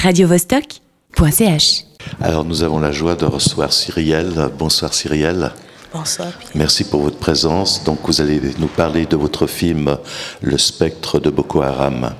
radiovostok.ch. 0.00 1.84
Alors 2.22 2.44
nous 2.44 2.62
avons 2.62 2.80
la 2.80 2.90
joie 2.90 3.14
de 3.14 3.26
recevoir 3.26 3.72
Cyrielle. 3.72 4.48
Bonsoir 4.58 4.94
Cyrielle. 4.94 5.52
Bonsoir. 5.92 6.28
Merci 6.54 6.84
pour 6.84 7.02
votre 7.02 7.18
présence. 7.18 7.84
Donc 7.84 7.98
vous 8.04 8.22
allez 8.22 8.40
nous 8.58 8.68
parler 8.68 9.04
de 9.04 9.16
votre 9.16 9.46
film 9.46 9.98
Le 10.40 10.56
spectre 10.56 11.18
de 11.20 11.28
Boko 11.28 11.60
Haram. 11.60 12.14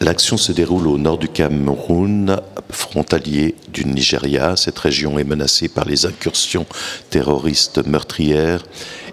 L'action 0.00 0.36
se 0.36 0.50
déroule 0.50 0.88
au 0.88 0.98
nord 0.98 1.18
du 1.18 1.28
Cameroun, 1.28 2.40
frontalier 2.70 3.54
du 3.68 3.84
Nigeria. 3.84 4.56
Cette 4.56 4.78
région 4.78 5.18
est 5.18 5.24
menacée 5.24 5.68
par 5.68 5.84
les 5.84 6.06
incursions 6.06 6.66
terroristes 7.10 7.86
meurtrières 7.86 8.64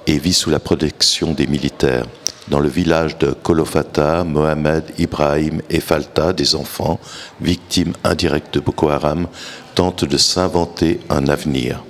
et 0.08 0.18
vit 0.18 0.34
sous 0.34 0.50
la 0.50 0.60
protection 0.60 1.34
des 1.34 1.46
militaires. 1.46 2.06
Dans 2.50 2.60
le 2.60 2.70
village 2.70 3.18
de 3.18 3.32
Kolofata, 3.32 4.24
Mohamed, 4.24 4.86
Ibrahim 4.98 5.62
et 5.70 5.82
Falta, 5.82 6.32
des 6.32 6.56
enfants, 6.56 6.98
victimes 7.42 7.94
indirectes 8.06 8.54
de 8.54 8.62
Boko 8.62 8.90
Haram, 8.90 9.28
tentent 9.76 10.06
de 10.06 10.18
s'inventer 10.18 11.02
un 11.10 11.28
avenir. 11.28 11.84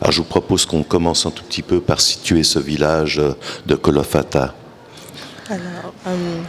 Alors 0.00 0.12
je 0.12 0.18
vous 0.18 0.28
propose 0.28 0.66
qu'on 0.66 0.82
commence 0.82 1.24
un 1.24 1.30
tout 1.30 1.44
petit 1.44 1.62
peu 1.62 1.80
par 1.80 2.00
situer 2.00 2.42
ce 2.42 2.58
village 2.58 3.20
de 3.66 3.74
Kolofata. 3.76 4.54
Alors, 5.48 5.92
euh, 6.08 6.40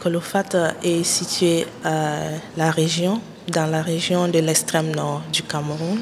Kolofata 0.00 0.74
est 0.82 1.02
situé 1.02 1.66
à 1.84 2.18
la 2.56 2.70
région, 2.70 3.20
dans 3.48 3.66
la 3.66 3.82
région 3.82 4.28
de 4.28 4.38
l'extrême 4.38 4.94
nord 4.94 5.22
du 5.32 5.42
Cameroun 5.42 5.98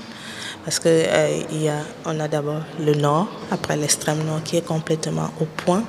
parce 0.65 0.79
qu'on 0.79 0.89
euh, 0.89 1.71
a, 2.05 2.11
a 2.11 2.29
d'abord 2.29 2.63
le 2.79 2.95
nord, 2.95 3.29
après 3.51 3.77
l'extrême 3.77 4.25
nord 4.25 4.43
qui 4.45 4.57
est 4.57 4.67
complètement 4.67 5.31
au 5.41 5.45
point 5.45 5.83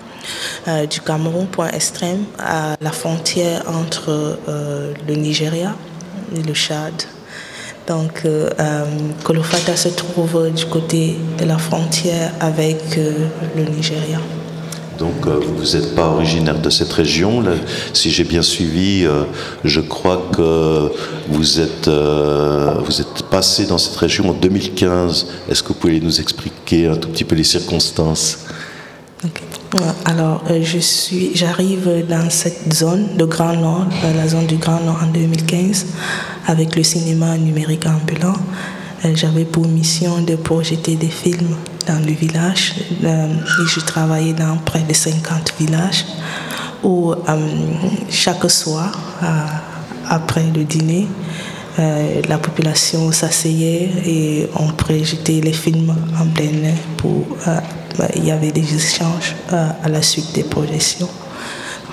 euh, 0.68 0.86
du 0.86 1.02
Cameroun, 1.02 1.48
point 1.48 1.70
extrême, 1.70 2.26
à 2.40 2.76
la 2.82 2.92
frontière 2.92 3.64
entre 3.68 4.38
euh, 4.48 4.94
le 5.08 5.16
Nigeria 5.16 5.76
et 6.36 6.42
le 6.42 6.54
Tchad. 6.54 6.94
Donc, 7.86 8.26
Kolofata 9.26 9.76
se 9.76 9.90
trouve 9.90 10.50
du 10.52 10.66
côté 10.68 11.18
de 11.38 11.44
la 11.44 11.58
frontière 11.58 12.32
avec 12.40 12.96
le 12.96 13.64
Nigeria. 13.64 14.20
Donc 15.00 15.26
euh, 15.26 15.40
vous 15.58 15.76
n'êtes 15.76 15.96
pas 15.96 16.08
originaire 16.08 16.60
de 16.60 16.70
cette 16.70 16.94
région. 16.94 17.44
Si 17.94 18.12
j'ai 18.12 18.24
bien 18.24 18.42
suivi, 18.42 19.06
euh, 19.06 19.24
je 19.64 19.82
crois 19.82 20.30
que 20.36 20.92
vous 21.30 21.60
êtes, 21.60 21.88
euh, 21.88 22.76
vous 22.86 23.02
êtes 23.02 23.24
passé 23.24 23.66
dans 23.66 23.78
cette 23.78 23.96
région 23.96 24.30
en 24.30 24.34
2015. 24.34 25.28
Est-ce 25.50 25.64
que 25.64 25.70
vous 25.70 25.74
pouvez 25.74 26.00
nous 26.00 26.22
expliquer 26.22 26.88
un 26.88 26.96
tout 26.96 27.10
petit 27.10 27.24
peu 27.24 27.36
les 27.36 27.44
circonstances? 27.44 28.43
Alors, 30.06 30.44
je 30.62 30.78
suis, 30.78 31.32
j'arrive 31.36 32.06
dans 32.08 32.30
cette 32.30 32.72
zone 32.74 33.18
de 33.18 33.26
Grand 33.26 33.54
Nord, 33.54 33.88
la 34.16 34.28
zone 34.28 34.46
du 34.46 34.58
Grand 34.58 34.80
Nord 34.82 35.00
en 35.04 35.08
2015, 35.08 35.88
avec 36.48 36.76
le 36.76 36.84
cinéma 36.84 37.38
numérique 37.38 37.86
ambulant. 37.88 38.36
J'avais 39.16 39.46
pour 39.46 39.68
mission 39.68 40.22
de 40.22 40.36
projeter 40.36 40.96
des 40.96 41.10
films 41.10 41.56
dans 41.88 42.00
le 42.06 42.14
village. 42.14 42.76
Euh, 43.04 43.28
et 43.28 43.68
je 43.68 43.80
travaillais 43.80 44.34
dans 44.34 44.58
près 44.58 44.82
de 44.82 44.94
50 44.94 45.54
villages 45.60 46.06
où 46.84 47.12
euh, 47.12 47.38
chaque 48.10 48.50
soir, 48.50 48.92
après 50.08 50.46
le 50.54 50.64
dîner, 50.66 51.08
euh, 51.80 52.22
la 52.28 52.38
population 52.38 53.12
s'asseyait 53.12 53.90
et 54.06 54.48
on 54.56 54.68
projetait 54.68 55.42
les 55.42 55.54
films 55.54 55.96
en 56.20 56.28
plein 56.28 56.64
air. 56.64 56.78
Pour, 56.98 57.26
bah, 57.98 58.08
il 58.16 58.26
y 58.26 58.32
avait 58.32 58.52
des 58.52 58.76
échanges 58.76 59.36
à 59.52 59.90
la 59.90 60.02
suite 60.02 60.34
des 60.34 60.44
projections. 60.44 61.10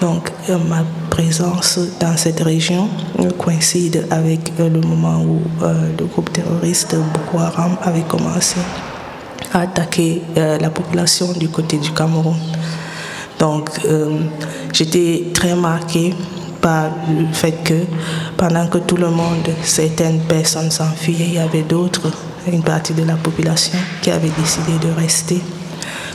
Donc 0.00 0.32
ma 0.48 0.82
présence 1.10 1.78
dans 2.00 2.16
cette 2.16 2.40
région 2.40 2.88
coïncide 3.36 4.06
avec 4.10 4.40
le 4.58 4.80
moment 4.80 5.22
où 5.22 5.42
le 5.60 6.04
groupe 6.06 6.32
terroriste 6.32 6.96
Boko 6.96 7.38
Haram 7.38 7.76
avait 7.82 8.06
commencé 8.08 8.56
à 9.52 9.60
attaquer 9.60 10.22
euh, 10.36 10.58
la 10.58 10.70
population 10.70 11.32
du 11.32 11.48
côté 11.48 11.78
du 11.78 11.90
Cameroun. 11.92 12.36
Donc 13.38 13.70
euh, 13.84 14.18
j'étais 14.72 15.24
très 15.32 15.54
marquée 15.54 16.14
par 16.60 16.90
le 17.08 17.32
fait 17.32 17.62
que 17.64 17.84
pendant 18.36 18.66
que 18.66 18.78
tout 18.78 18.96
le 18.96 19.10
monde, 19.10 19.48
certaines 19.62 20.20
personnes 20.20 20.70
s'enfuyaient, 20.70 21.26
il 21.26 21.34
y 21.34 21.38
avait 21.38 21.62
d'autres, 21.62 22.10
une 22.50 22.62
partie 22.62 22.94
de 22.94 23.02
la 23.04 23.14
population 23.16 23.78
qui 24.02 24.10
avait 24.10 24.30
décidé 24.38 24.72
de 24.80 24.92
rester 24.92 25.40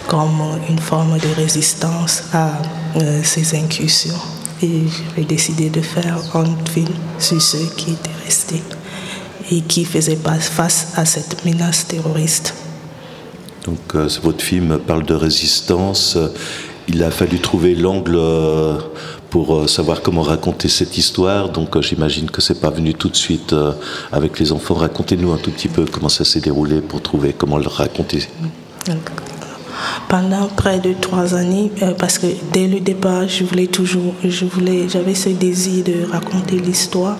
comme 0.07 0.41
une 0.69 0.79
forme 0.79 1.17
de 1.17 1.28
résistance 1.35 2.25
à 2.34 2.51
euh, 2.97 3.22
ces 3.23 3.57
incursions. 3.57 4.19
Et 4.61 4.84
j'ai 5.16 5.25
décidé 5.25 5.69
de 5.69 5.81
faire 5.81 6.17
un 6.34 6.45
film 6.72 6.94
sur 7.19 7.41
ceux 7.41 7.67
qui 7.75 7.91
étaient 7.91 8.23
restés 8.23 8.63
et 9.51 9.61
qui 9.61 9.85
faisaient 9.85 10.17
face 10.39 10.94
à 10.95 11.05
cette 11.05 11.45
menace 11.45 11.88
terroriste. 11.88 12.53
Donc 13.66 13.95
euh, 13.95 14.07
votre 14.23 14.44
film 14.44 14.79
parle 14.79 15.05
de 15.05 15.13
résistance. 15.13 16.17
Il 16.88 17.03
a 17.03 17.11
fallu 17.11 17.39
trouver 17.39 17.75
l'angle 17.75 18.16
euh, 18.16 18.78
pour 19.35 19.53
euh, 19.53 19.68
savoir 19.68 20.01
comment 20.01 20.22
raconter 20.22 20.69
cette 20.69 20.97
histoire. 20.97 21.50
Donc 21.50 21.78
j'imagine 21.81 22.31
que 22.31 22.40
c'est 22.40 22.62
pas 22.62 22.69
venu 22.69 22.94
tout 22.94 23.09
de 23.09 23.18
suite 23.18 23.53
avec 24.13 24.40
les 24.40 24.53
enfants. 24.53 24.75
Racontez-nous 24.75 25.34
un 25.34 25.38
tout 25.38 25.51
petit 25.51 25.68
peu 25.68 25.84
comment 25.84 26.07
ça 26.07 26.23
s'est 26.23 26.40
déroulé 26.40 26.79
pour 26.79 27.01
trouver 27.01 27.34
comment 27.34 27.57
le 27.57 27.68
raconter. 27.68 28.29
Pendant 30.07 30.47
près 30.47 30.79
de 30.79 30.94
trois 30.94 31.35
années, 31.35 31.69
parce 32.00 32.18
que 32.18 32.28
dès 32.53 32.68
le 32.68 32.79
départ, 32.79 33.28
je 33.28 33.44
voulais 33.44 33.68
toujours, 33.68 34.13
je 34.23 34.46
voulais, 34.46 34.88
j'avais 34.88 35.16
ce 35.16 35.28
désir 35.28 35.84
de 35.84 36.09
raconter 36.09 36.57
l'histoire. 36.57 37.17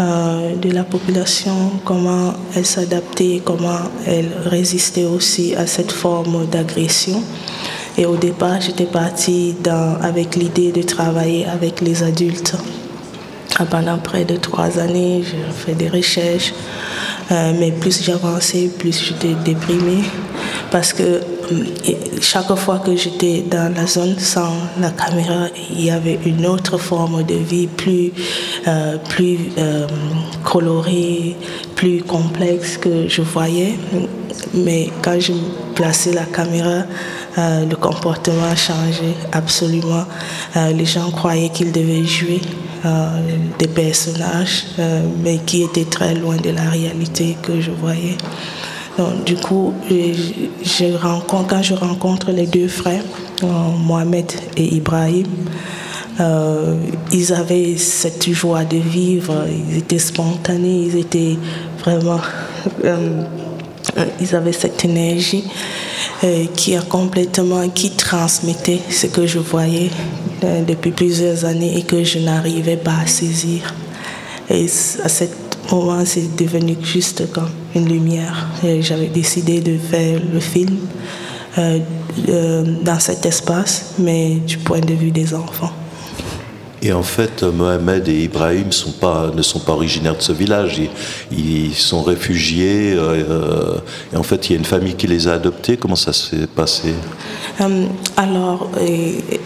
Euh, 0.00 0.56
de 0.56 0.70
la 0.70 0.84
population, 0.84 1.70
comment 1.84 2.32
elle 2.56 2.64
s'adaptait, 2.64 3.42
comment 3.44 3.80
elle 4.06 4.30
résistait 4.46 5.04
aussi 5.04 5.54
à 5.54 5.66
cette 5.66 5.92
forme 5.92 6.46
d'agression. 6.46 7.22
Et 7.98 8.06
au 8.06 8.16
départ, 8.16 8.60
j'étais 8.60 8.86
partie 8.86 9.54
avec 10.00 10.36
l'idée 10.36 10.72
de 10.72 10.82
travailler 10.82 11.46
avec 11.46 11.80
les 11.80 12.02
adultes. 12.02 12.54
Ah, 13.58 13.66
pendant 13.66 13.98
près 13.98 14.24
de 14.24 14.36
trois 14.36 14.78
années, 14.78 15.22
j'ai 15.22 15.52
fait 15.52 15.74
des 15.74 15.88
recherches, 15.88 16.54
euh, 17.30 17.52
mais 17.58 17.70
plus 17.70 18.02
j'avançais, 18.02 18.70
plus 18.78 18.98
j'étais 18.98 19.34
déprimée 19.44 20.04
parce 20.70 20.94
que 20.94 21.20
chaque 22.20 22.54
fois 22.56 22.78
que 22.78 22.96
j'étais 22.96 23.42
dans 23.42 23.72
la 23.74 23.86
zone 23.86 24.18
sans 24.18 24.54
la 24.80 24.90
caméra, 24.90 25.48
il 25.70 25.84
y 25.84 25.90
avait 25.90 26.18
une 26.24 26.46
autre 26.46 26.78
forme 26.78 27.22
de 27.24 27.34
vie 27.34 27.66
plus, 27.66 28.10
euh, 28.66 28.96
plus 29.10 29.38
euh, 29.58 29.86
colorée, 30.44 31.36
plus 31.76 32.02
complexe 32.02 32.78
que 32.78 33.06
je 33.06 33.20
voyais. 33.20 33.74
Mais 34.54 34.88
quand 35.02 35.20
je 35.20 35.34
plaçais 35.74 36.12
la 36.12 36.24
caméra, 36.24 36.84
euh, 37.38 37.64
le 37.66 37.76
comportement 37.76 38.44
a 38.44 38.56
changé 38.56 39.14
absolument. 39.32 40.04
les 40.54 40.84
gens 40.84 41.10
croyaient 41.10 41.48
qu'ils 41.48 41.72
devaient 41.72 42.04
jouer 42.04 42.40
des 43.58 43.68
personnages, 43.68 44.64
mais 45.22 45.38
qui 45.38 45.62
étaient 45.62 45.84
très 45.84 46.14
loin 46.14 46.36
de 46.36 46.50
la 46.50 46.68
réalité 46.68 47.36
que 47.40 47.60
je 47.60 47.70
voyais. 47.70 48.16
Donc, 48.98 49.24
du 49.24 49.36
coup, 49.36 49.72
je 49.88 50.96
rencontre, 50.96 51.46
quand 51.48 51.62
je 51.62 51.74
rencontre 51.74 52.30
les 52.30 52.46
deux 52.46 52.68
frères, 52.68 53.04
euh, 53.42 53.46
Mohamed 53.78 54.30
et 54.56 54.74
Ibrahim, 54.74 55.26
euh, 56.20 56.76
ils 57.10 57.32
avaient 57.32 57.76
cette 57.78 58.30
joie 58.30 58.64
de 58.64 58.76
vivre, 58.76 59.46
ils 59.70 59.78
étaient 59.78 59.98
spontanés, 59.98 60.88
ils 60.88 60.98
étaient 60.98 61.36
vraiment... 61.80 62.20
Euh, 63.98 64.04
ils 64.20 64.36
avaient 64.36 64.52
cette 64.52 64.84
énergie 64.84 65.44
qui 66.54 66.76
a 66.76 66.82
complètement, 66.82 67.68
qui 67.68 67.90
transmettait 67.90 68.80
ce 68.90 69.06
que 69.06 69.26
je 69.26 69.38
voyais 69.38 69.90
depuis 70.66 70.92
plusieurs 70.92 71.44
années 71.44 71.78
et 71.78 71.82
que 71.82 72.04
je 72.04 72.20
n'arrivais 72.20 72.76
pas 72.76 72.96
à 73.02 73.06
saisir. 73.06 73.74
Et 74.48 74.66
à 75.02 75.08
cette 75.08 75.36
moment, 75.70 76.04
c'est 76.04 76.36
devenu 76.36 76.76
juste 76.82 77.30
comme 77.32 77.50
une 77.74 77.88
lumière. 77.88 78.48
J'avais 78.80 79.08
décidé 79.08 79.60
de 79.60 79.78
faire 79.78 80.20
le 80.32 80.40
film 80.40 80.76
euh, 81.58 81.78
euh, 82.28 82.64
dans 82.82 82.98
cet 82.98 83.26
espace, 83.26 83.94
mais 83.98 84.36
du 84.36 84.58
point 84.58 84.80
de 84.80 84.94
vue 84.94 85.10
des 85.10 85.34
enfants. 85.34 85.72
Et 86.84 86.92
en 86.92 87.04
fait, 87.04 87.44
Mohamed 87.44 88.08
et 88.08 88.24
Ibrahim 88.24 88.66
ne 88.66 89.42
sont 89.42 89.60
pas 89.60 89.72
originaires 89.72 90.16
de 90.16 90.22
ce 90.22 90.32
village. 90.32 90.80
Ils, 91.30 91.74
sont 91.74 92.02
réfugiés. 92.02 92.94
Euh, 92.96 93.78
et 94.12 94.16
en 94.16 94.24
fait, 94.24 94.48
il 94.48 94.52
y 94.52 94.56
a 94.56 94.58
une 94.58 94.64
famille 94.64 94.94
qui 94.94 95.06
les 95.06 95.28
a 95.28 95.34
adoptés. 95.34 95.76
Comment 95.76 95.94
ça 95.94 96.12
s'est 96.12 96.48
passé? 96.48 96.92
Alors, 98.16 98.68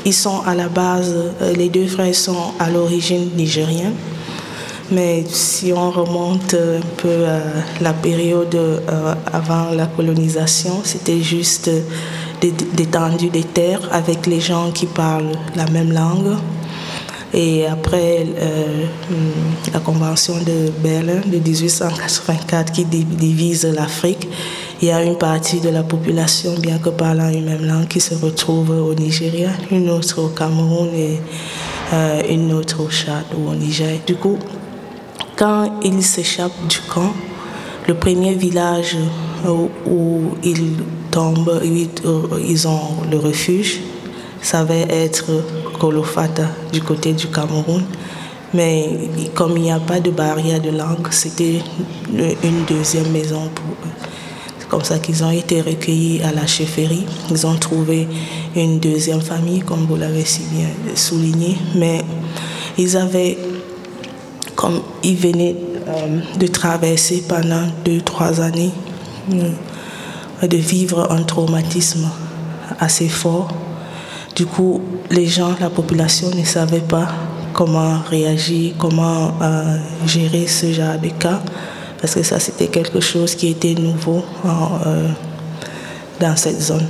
ils 0.05 0.15
sont 0.15 0.41
à 0.47 0.55
la 0.55 0.69
base, 0.69 1.15
les 1.55 1.69
deux 1.69 1.87
frères 1.87 2.15
sont 2.15 2.55
à 2.59 2.71
l'origine 2.71 3.29
nigériens. 3.37 3.93
Mais 4.91 5.25
si 5.29 5.73
on 5.73 5.91
remonte 5.91 6.55
un 6.55 6.81
peu 6.97 7.27
à 7.27 7.83
la 7.83 7.93
période 7.93 8.55
euh, 8.55 9.15
avant 9.33 9.71
la 9.71 9.87
colonisation, 9.87 10.81
c'était 10.85 11.21
juste 11.21 11.69
d'étendue 12.41 13.31
des 13.31 13.43
terres 13.43 13.89
avec 13.91 14.27
les 14.27 14.41
gens 14.41 14.71
qui 14.71 14.87
parlent 14.87 15.33
la 15.57 15.67
même 15.67 15.93
langue. 15.93 16.37
Et 17.39 17.67
après 17.67 18.25
la 19.73 19.81
Convention 19.81 20.39
de 20.39 20.71
Berlin 20.83 21.21
de 21.27 21.37
1884 21.37 22.73
qui 22.73 22.87
divise 22.87 23.67
l'Afrique, 23.67 24.27
il 24.81 24.89
y 24.89 24.91
a 24.91 25.03
une 25.03 25.19
partie 25.19 25.61
de 25.61 25.69
la 25.69 25.83
population, 25.83 26.55
bien 26.59 26.79
que 26.79 26.89
parlant 26.89 27.29
une 27.29 27.45
même 27.45 27.67
langue, 27.67 27.89
qui 27.89 28.01
se 28.01 28.15
retrouve 28.15 28.71
au 28.71 28.95
Nigeria, 28.95 29.51
une 29.71 29.91
autre 29.91 30.23
au 30.23 30.29
Cameroun 30.29 30.89
et 30.95 31.21
une 32.33 32.55
autre 32.55 32.83
au 32.83 32.89
Tchad 32.91 33.27
ou 33.37 33.51
au 33.51 33.55
Niger. 33.55 34.01
Du 34.07 34.17
coup, 34.17 34.39
quand 35.37 35.71
ils 35.85 36.03
s'échappent 36.03 36.67
du 36.71 36.79
camp, 36.89 37.13
le 37.87 37.93
premier 37.95 38.33
village 38.33 38.97
où 39.47 40.21
ils 40.43 40.73
tombent, 41.11 41.61
ils 41.63 42.67
ont 42.67 43.03
le 43.11 43.19
refuge, 43.19 43.81
ça 44.41 44.65
va 44.65 44.75
être 44.75 45.27
Kolofata 45.77 46.45
du 46.73 46.81
côté 46.81 47.13
du 47.13 47.29
Cameroun. 47.29 47.85
Mais 48.55 49.11
comme 49.35 49.57
il 49.57 49.65
n'y 49.65 49.71
a 49.73 49.81
pas 49.81 50.01
de 50.01 50.11
barrière 50.11 50.61
de 50.61 50.71
langue, 50.71 51.09
c'était 51.11 51.61
une 52.43 52.65
deuxième 52.69 53.11
maison 53.11 53.49
pour 53.55 53.73
eux. 53.85 53.93
C'est 54.59 54.69
comme 54.69 54.85
ça 54.85 54.99
qu'ils 54.99 55.23
ont 55.25 55.31
été 55.31 55.61
recueillis 55.61 56.23
à 56.23 56.33
la 56.33 56.47
chefferie. 56.47 57.05
Ils 57.31 57.47
ont 57.47 57.57
trouvé 57.57 58.09
une 58.55 58.79
deuxième 58.79 59.21
famille, 59.21 59.61
comme 59.61 59.87
vous 59.87 59.97
l'avez 59.97 60.25
si 60.25 60.43
bien 60.53 60.69
souligné. 60.95 61.57
Mais 61.75 62.03
ils 62.79 62.97
avaient 62.97 63.37
comme 64.57 64.81
il 65.03 65.17
venait 65.17 65.55
euh, 65.87 66.21
de 66.39 66.47
traverser 66.47 67.23
pendant 67.29 67.69
deux, 67.85 68.01
trois 68.01 68.41
années, 68.41 68.73
euh, 69.33 70.47
de 70.47 70.57
vivre 70.57 71.13
un 71.13 71.23
traumatisme 71.23 72.09
assez 72.81 73.09
fort. 73.09 73.49
Du 74.35 74.47
coup, 74.47 74.81
les 75.11 75.27
gens, 75.27 75.55
la 75.61 75.71
population 75.71 76.31
ne 76.31 76.45
savaient 76.45 76.81
pas 76.81 77.09
comment 77.53 78.01
réagir, 78.11 78.75
comment 78.79 79.35
euh, 79.41 79.79
gérer 80.07 80.47
ce 80.47 80.73
genre 80.73 80.99
de 80.99 81.09
cas, 81.09 81.41
parce 82.01 82.15
que 82.15 82.23
ça, 82.23 82.39
c'était 82.39 82.69
quelque 82.69 83.01
chose 83.01 83.35
qui 83.35 83.49
était 83.49 83.75
nouveau 83.75 84.23
dans 86.21 86.37
cette 86.37 86.61
zone. 86.61 86.87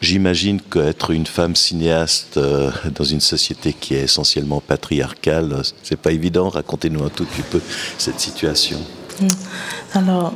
J'imagine 0.00 0.60
qu'être 0.60 1.10
une 1.10 1.26
femme 1.26 1.56
cinéaste 1.56 2.36
euh, 2.36 2.70
dans 2.94 3.04
une 3.04 3.20
société 3.20 3.72
qui 3.72 3.94
est 3.94 4.02
essentiellement 4.02 4.60
patriarcale, 4.60 5.62
c'est 5.82 5.96
pas 5.96 6.12
évident. 6.12 6.50
Racontez-nous 6.50 7.02
un 7.02 7.08
tout 7.08 7.24
petit 7.24 7.42
peu 7.42 7.60
cette 7.96 8.20
situation. 8.20 8.78
Hmm. 9.20 9.26
Alors, 9.94 10.34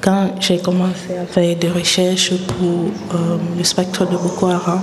quand 0.00 0.34
j'ai 0.40 0.58
commencé 0.58 1.16
à 1.16 1.24
faire 1.24 1.56
des 1.56 1.68
recherches 1.68 2.32
pour 2.58 2.90
euh, 3.14 3.38
le 3.56 3.64
spectre 3.64 4.04
de 4.04 4.16
Boko 4.16 4.48
Haram, 4.48 4.80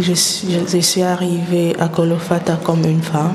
je 0.00 0.12
suis, 0.12 1.02
arrivée 1.02 1.74
à 1.78 1.88
Kolofata 1.88 2.58
comme 2.62 2.84
une 2.84 3.02
femme, 3.02 3.34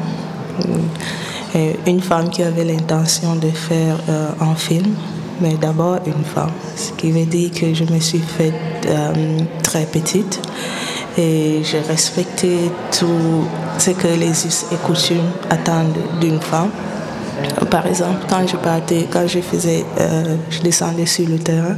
euh, 1.56 1.74
une 1.86 2.02
femme 2.02 2.30
qui 2.30 2.44
avait 2.44 2.66
l'intention 2.66 3.36
de 3.36 3.50
faire 3.50 3.98
un 4.40 4.56
film 4.56 4.94
mais 5.42 5.56
d'abord 5.56 6.00
une 6.06 6.24
femme. 6.24 6.52
Ce 6.76 6.92
qui 6.94 7.12
veut 7.12 7.26
dire 7.26 7.52
que 7.52 7.74
je 7.74 7.84
me 7.86 8.00
suis 8.00 8.20
faite 8.20 8.54
euh, 8.88 9.40
très 9.64 9.86
petite 9.86 10.40
et 11.18 11.62
j'ai 11.64 11.82
respecté 11.82 12.72
tout 12.98 13.46
ce 13.78 13.92
que 13.92 14.08
les 14.08 14.46
us 14.46 14.66
et 14.72 14.76
coutumes 14.76 15.32
attendent 15.50 15.98
d'une 16.20 16.40
femme. 16.40 16.70
Par 17.70 17.86
exemple, 17.86 18.26
quand 18.30 18.48
je 18.48 18.56
partais, 18.56 19.08
quand 19.12 19.28
je 19.28 19.40
faisais, 19.40 19.86
euh, 20.00 20.36
je 20.50 20.62
descendais 20.62 21.06
sur 21.06 21.28
le 21.28 21.40
terrain, 21.40 21.76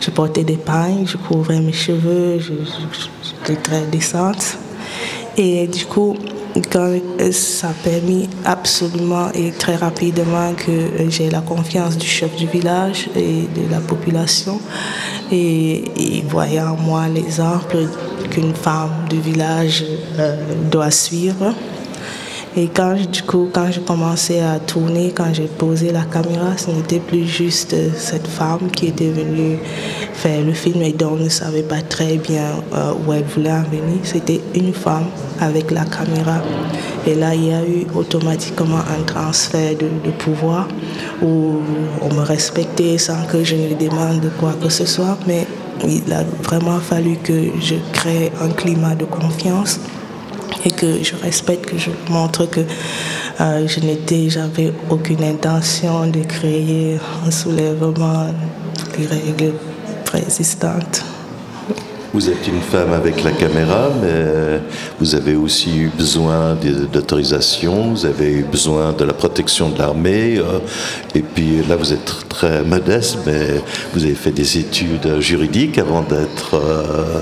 je 0.00 0.10
portais 0.10 0.44
des 0.44 0.56
pailles, 0.56 1.06
je 1.06 1.16
couvrais 1.16 1.60
mes 1.60 1.72
cheveux, 1.72 2.38
j'étais 2.38 3.60
très 3.60 3.82
décente. 3.86 4.58
Et 5.36 5.66
du 5.66 5.86
coup, 5.86 6.16
quand 6.70 6.96
ça 7.32 7.68
a 7.68 7.72
permis 7.72 8.28
absolument 8.44 9.28
et 9.34 9.50
très 9.50 9.76
rapidement 9.76 10.52
que 10.54 11.08
j'ai 11.08 11.30
la 11.30 11.40
confiance 11.40 11.96
du 11.96 12.06
chef 12.06 12.34
du 12.36 12.46
village 12.46 13.08
et 13.16 13.42
de 13.42 13.70
la 13.70 13.80
population 13.80 14.60
et, 15.32 16.22
voyant 16.28 16.72
en 16.72 16.76
moi 16.76 17.08
l'exemple 17.08 17.88
qu'une 18.30 18.54
femme 18.54 19.06
du 19.10 19.20
village 19.20 19.84
euh, 20.18 20.36
doit 20.70 20.90
suivre. 20.90 21.54
Et 22.56 22.68
quand, 22.68 22.94
du 22.94 23.22
coup, 23.22 23.48
quand 23.52 23.72
j'ai 23.72 23.80
commencé 23.80 24.38
à 24.38 24.60
tourner, 24.60 25.10
quand 25.12 25.34
j'ai 25.34 25.48
posé 25.48 25.90
la 25.90 26.02
caméra, 26.02 26.56
ce 26.56 26.70
n'était 26.70 27.00
plus 27.00 27.26
juste 27.26 27.74
cette 27.96 28.28
femme 28.28 28.70
qui 28.70 28.86
était 28.86 29.10
venue 29.10 29.58
faire 30.12 30.40
le 30.40 30.52
film 30.52 30.80
et 30.82 30.92
dont 30.92 31.14
on 31.14 31.24
ne 31.24 31.28
savait 31.28 31.64
pas 31.64 31.82
très 31.82 32.16
bien 32.16 32.62
euh, 32.72 32.92
où 33.04 33.12
elle 33.12 33.24
voulait 33.24 33.50
en 33.50 33.64
venir. 33.64 33.98
C'était 34.04 34.40
une 34.54 34.72
femme 34.72 35.06
avec 35.40 35.72
la 35.72 35.84
caméra. 35.84 36.42
Et 37.04 37.16
là, 37.16 37.34
il 37.34 37.46
y 37.46 37.52
a 37.52 37.64
eu 37.64 37.86
automatiquement 37.92 38.78
un 38.78 39.02
transfert 39.02 39.72
de, 39.76 39.88
de 40.04 40.12
pouvoir 40.12 40.68
où 41.22 41.56
on 42.02 42.14
me 42.14 42.20
respectait 42.20 42.98
sans 42.98 43.24
que 43.26 43.42
je 43.42 43.56
ne 43.56 43.74
demande 43.74 44.30
quoi 44.38 44.52
que 44.62 44.68
ce 44.68 44.86
soit. 44.86 45.18
Mais 45.26 45.44
il 45.84 46.12
a 46.12 46.22
vraiment 46.42 46.78
fallu 46.78 47.16
que 47.16 47.32
je 47.60 47.74
crée 47.92 48.30
un 48.40 48.50
climat 48.50 48.94
de 48.94 49.06
confiance 49.06 49.80
et 50.64 50.70
que 50.70 51.02
je 51.02 51.14
respecte, 51.16 51.66
que 51.66 51.78
je 51.78 51.90
montre 52.10 52.46
que 52.46 52.60
euh, 53.40 53.66
je 53.66 53.80
n'étais, 53.80 54.28
j'avais 54.30 54.72
aucune 54.90 55.22
intention 55.24 56.06
de 56.06 56.20
créer 56.20 56.98
un 57.26 57.30
soulèvement 57.30 58.26
des 58.96 59.06
règles 59.06 59.54
préexistantes. 60.04 61.04
Vous 62.12 62.30
êtes 62.30 62.46
une 62.46 62.60
femme 62.60 62.92
avec 62.92 63.24
la 63.24 63.32
caméra, 63.32 63.88
mais 64.00 64.60
vous 65.00 65.16
avez 65.16 65.34
aussi 65.34 65.76
eu 65.76 65.88
besoin 65.88 66.56
d'autorisation, 66.92 67.90
vous 67.90 68.06
avez 68.06 68.30
eu 68.30 68.44
besoin 68.44 68.92
de 68.92 69.02
la 69.02 69.12
protection 69.12 69.70
de 69.70 69.78
l'armée, 69.80 70.38
euh, 70.38 70.60
et 71.12 71.22
puis 71.22 71.64
là 71.68 71.74
vous 71.74 71.92
êtes 71.92 72.28
très 72.28 72.62
modeste, 72.62 73.18
mais 73.26 73.60
vous 73.92 74.04
avez 74.04 74.14
fait 74.14 74.30
des 74.30 74.58
études 74.58 75.18
juridiques 75.18 75.76
avant 75.76 76.02
d'être, 76.02 76.54
euh, 76.54 77.20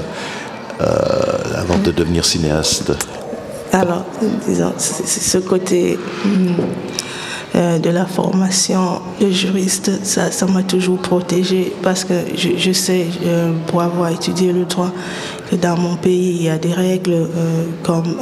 avant 1.56 1.78
de 1.78 1.90
devenir 1.90 2.26
cinéaste. 2.26 2.92
Alors, 3.74 4.04
disons, 4.46 4.74
ce 4.76 5.38
côté 5.38 5.98
hmm, 6.26 6.52
euh, 7.54 7.78
de 7.78 7.88
la 7.88 8.04
formation 8.04 9.00
de 9.18 9.30
juriste, 9.30 9.90
ça, 10.04 10.28
m'a 10.46 10.62
toujours 10.62 10.98
protégée 10.98 11.72
parce 11.82 12.04
que 12.04 12.12
je, 12.36 12.72
sais, 12.72 13.06
euh, 13.24 13.54
pour 13.68 13.80
avoir 13.80 14.10
étudié 14.10 14.52
le 14.52 14.66
droit, 14.66 14.90
que 15.50 15.56
dans 15.56 15.78
mon 15.78 15.96
pays, 15.96 16.36
il 16.36 16.42
y 16.42 16.50
a 16.50 16.58
des 16.58 16.74
règles 16.74 17.14
euh, 17.14 17.64
comme 17.82 18.14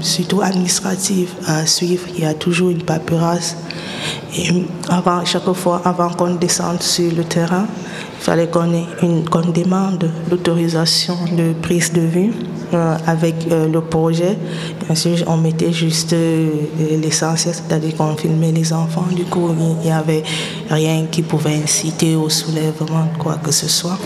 surtout 0.00 0.42
administratives 0.42 1.30
à 1.46 1.66
suivre. 1.66 2.02
Il 2.16 2.24
y 2.24 2.26
a 2.26 2.34
toujours 2.34 2.70
une 2.70 2.82
paperasse. 2.82 3.56
Et 4.36 4.48
avant, 4.88 5.24
chaque 5.24 5.52
fois, 5.52 5.82
avant 5.84 6.08
qu'on 6.08 6.34
descende 6.34 6.82
sur 6.82 7.12
le 7.14 7.22
terrain, 7.22 7.66
il 8.18 8.24
fallait 8.24 8.48
qu'on 8.48 9.52
demande 9.52 10.10
l'autorisation 10.28 11.16
de 11.30 11.52
prise 11.62 11.92
de 11.92 12.00
vue 12.00 12.32
euh, 12.74 12.96
avec 13.06 13.46
euh, 13.52 13.68
le 13.68 13.80
projet. 13.80 14.36
Bien 14.88 15.24
on 15.28 15.36
mettait 15.36 15.72
juste 15.72 16.12
euh, 16.12 16.48
l'essentiel, 17.00 17.54
c'est-à-dire 17.54 17.94
qu'on 17.94 18.16
filmait 18.16 18.50
les 18.50 18.72
enfants. 18.72 19.04
Du 19.14 19.22
coup, 19.24 19.50
il 19.56 19.86
n'y 19.86 19.92
avait 19.92 20.24
rien 20.68 21.04
qui 21.08 21.22
pouvait 21.22 21.54
inciter 21.62 22.16
au 22.16 22.28
soulèvement, 22.28 23.06
quoi 23.20 23.36
que 23.36 23.52
ce 23.52 23.68
soit. 23.68 23.98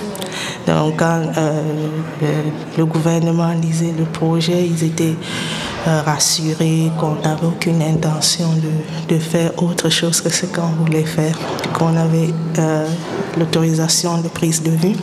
Donc, 0.66 0.98
quand 0.98 1.22
le, 2.76 2.84
gouvernement 2.84 3.52
lisait 3.52 3.94
le 3.98 4.04
projet, 4.04 4.66
ils 4.66 4.84
étaient 4.84 5.16
rassurés 5.86 6.90
qu'on 6.98 7.14
n'avait 7.22 7.46
aucune 7.46 7.80
intention 7.80 8.48
de, 9.08 9.18
faire 9.18 9.52
autre 9.62 9.88
chose 9.88 10.20
que 10.20 10.28
ce 10.28 10.44
qu'on 10.46 10.68
voulait 10.84 11.04
faire, 11.04 11.36
qu'on 11.72 11.96
avait 11.96 12.28
l'autorisation 13.38 14.18
de 14.18 14.28
prise 14.28 14.62
de 14.62 14.70
vue. 14.70 14.96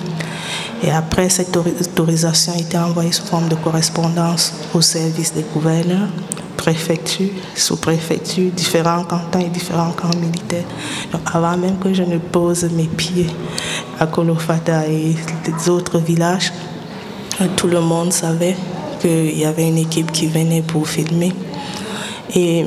Et 0.83 0.91
après, 0.91 1.29
cette 1.29 1.55
autorisation 1.57 2.53
a 2.53 2.57
été 2.57 2.77
envoyée 2.77 3.11
sous 3.11 3.25
forme 3.25 3.49
de 3.49 3.55
correspondance 3.55 4.53
au 4.73 4.81
service 4.81 5.33
des 5.33 5.43
gouverneurs, 5.53 6.09
préfecture, 6.55 7.29
sous-préfecture, 7.55 8.51
différents 8.51 9.03
cantons 9.03 9.39
et 9.39 9.49
différents 9.49 9.91
camps 9.91 10.15
militaires. 10.19 10.65
Avant 11.33 11.57
même 11.57 11.77
que 11.79 11.93
je 11.93 12.03
ne 12.03 12.17
pose 12.17 12.63
mes 12.71 12.85
pieds 12.85 13.27
à 13.99 14.05
Kolofata 14.05 14.87
et 14.87 15.15
les 15.45 15.69
autres 15.69 15.97
villages, 15.99 16.51
tout 17.55 17.67
le 17.67 17.79
monde 17.79 18.11
savait 18.13 18.55
qu'il 18.99 19.37
y 19.37 19.45
avait 19.45 19.67
une 19.67 19.77
équipe 19.77 20.11
qui 20.11 20.27
venait 20.27 20.61
pour 20.61 20.87
filmer. 20.87 21.33
Et 22.35 22.65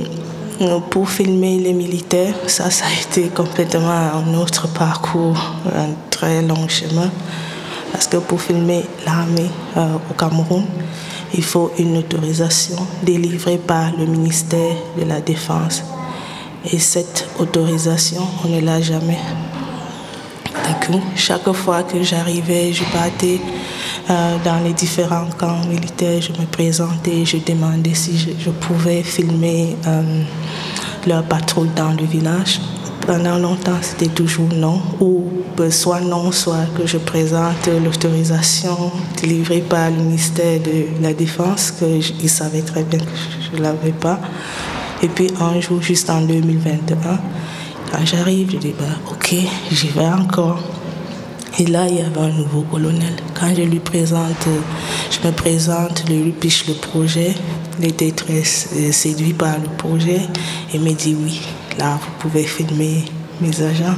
pour 0.91 1.09
filmer 1.09 1.59
les 1.59 1.73
militaires, 1.73 2.35
ça, 2.47 2.71
ça 2.71 2.85
a 2.87 3.01
été 3.01 3.29
complètement 3.29 3.89
un 3.91 4.35
autre 4.35 4.69
parcours, 4.69 5.55
un 5.75 5.91
très 6.11 6.43
long 6.43 6.69
chemin. 6.69 7.11
Parce 7.93 8.07
que 8.07 8.19
pour 8.19 8.41
filmer 8.41 8.85
l'armée 9.05 9.51
euh, 9.77 9.95
au 10.11 10.15
Cameroun, 10.15 10.65
il 11.35 11.45
faut 11.45 11.71
une 11.79 11.97
autorisation 11.97 12.77
délivrée 13.03 13.59
par 13.59 13.93
le 13.97 14.07
ministère 14.07 14.77
de 14.99 15.05
la 15.05 15.21
Défense. 15.21 15.83
Et 16.65 16.79
cette 16.79 17.29
autorisation, 17.39 18.23
on 18.45 18.49
ne 18.49 18.61
l'a 18.61 18.81
jamais. 18.81 19.19
chaque 21.15 21.53
fois 21.53 21.83
que 21.83 22.03
j'arrivais, 22.03 22.73
je 22.73 22.85
partais 22.93 23.41
euh, 24.11 24.37
dans 24.45 24.59
les 24.65 24.73
différents 24.73 25.29
camps 25.39 25.65
militaires, 25.69 26.21
je 26.21 26.33
me 26.33 26.47
présentais, 26.47 27.25
je 27.25 27.37
demandais 27.39 27.95
si 27.95 28.19
je, 28.19 28.51
pouvais 28.51 29.03
filmer 29.03 29.77
euh, 29.87 30.23
leur 31.07 31.23
patrouille 31.25 31.71
dans 31.77 31.93
le 31.93 32.05
village. 32.05 32.61
Pendant 33.11 33.39
longtemps, 33.39 33.81
c'était 33.83 34.07
toujours 34.07 34.51
non, 34.55 34.81
ou 35.01 35.25
soit 35.69 36.01
non, 36.01 36.31
soit 36.31 36.65
que 36.79 36.87
je 36.87 36.97
présente 36.97 37.69
l'autorisation 37.85 38.93
délivrée 39.21 39.63
par 39.69 39.91
le 39.91 39.97
ministère 39.97 40.61
de 40.61 41.03
la 41.03 41.13
Défense, 41.13 41.73
qu'ils 41.73 42.31
savaient 42.31 42.63
très 42.63 42.85
bien 42.85 43.01
que 43.01 43.07
je 43.51 43.57
ne 43.57 43.63
l'avais 43.65 43.91
pas. 43.91 44.21
Et 45.03 45.09
puis 45.09 45.27
un 45.41 45.61
jour, 45.61 45.83
juste 45.83 46.09
en 46.09 46.21
2021, 46.21 47.19
quand 47.91 48.07
j'arrive, 48.07 48.53
je 48.53 48.59
dis, 48.59 48.75
bah, 48.79 48.85
ok, 49.11 49.35
j'y 49.73 49.89
vais 49.89 50.07
encore. 50.07 50.61
Et 51.59 51.67
là, 51.67 51.89
il 51.89 51.97
y 51.97 52.01
avait 52.03 52.21
un 52.21 52.33
nouveau 52.33 52.63
colonel. 52.63 53.17
Quand 53.35 53.53
je 53.53 53.63
lui 53.63 53.81
présente, 53.81 54.47
je 55.11 55.27
me 55.27 55.33
présente, 55.33 56.05
je 56.07 56.13
lui 56.13 56.31
piche 56.31 56.69
le 56.69 56.75
projet. 56.75 57.35
Il 57.81 57.87
était 57.87 58.13
très 58.13 58.45
séduit 58.45 59.33
par 59.33 59.59
le 59.59 59.69
projet 59.79 60.21
et 60.73 60.79
me 60.79 60.93
dit 60.93 61.17
oui, 61.21 61.41
là, 61.81 61.99
vous 62.01 62.11
pouvez 62.19 62.45
filmer 62.45 63.05
mes 63.41 63.63
agents. 63.63 63.97